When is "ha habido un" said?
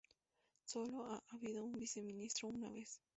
1.05-1.73